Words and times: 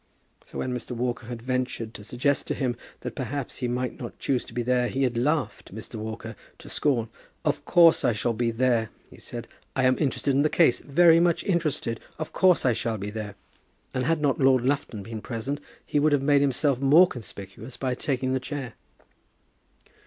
So 0.43 0.57
when 0.57 0.73
Mr. 0.73 0.93
Walker 0.93 1.27
had 1.27 1.43
ventured 1.43 1.93
to 1.93 2.03
suggest 2.03 2.47
to 2.47 2.55
him 2.55 2.75
that, 3.01 3.13
perhaps, 3.13 3.57
he 3.57 3.67
might 3.67 3.99
not 3.99 4.17
choose 4.17 4.43
to 4.45 4.53
be 4.55 4.63
there, 4.63 4.87
he 4.87 5.03
had 5.03 5.15
laughed 5.15 5.75
Mr. 5.75 5.93
Walker 5.93 6.35
to 6.57 6.69
scorn. 6.69 7.09
"Of 7.45 7.65
course 7.65 8.03
I 8.03 8.11
shall 8.11 8.33
be 8.33 8.49
there," 8.49 8.89
he 9.11 9.19
said. 9.19 9.47
"I 9.75 9.83
am 9.83 9.99
interested 9.99 10.33
in 10.33 10.41
the 10.41 10.49
case, 10.49 10.79
very 10.79 11.19
much 11.19 11.43
interested. 11.43 11.99
Of 12.17 12.33
course 12.33 12.65
I 12.65 12.73
shall 12.73 12.97
be 12.97 13.11
there." 13.11 13.35
And 13.93 14.03
had 14.05 14.21
not 14.21 14.39
Lord 14.39 14.65
Lufton 14.65 15.03
been 15.03 15.21
present 15.21 15.59
he 15.85 15.99
would 15.99 16.13
have 16.13 16.23
made 16.23 16.41
himself 16.41 16.79
more 16.81 17.05
conspicuous 17.05 17.77
by 17.77 17.93
taking 17.93 18.33
the 18.33 18.39
chair. 18.39 18.73